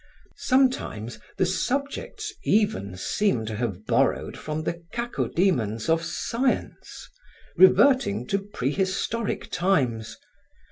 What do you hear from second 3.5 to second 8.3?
have borrowed from the cacodemons of science, reverting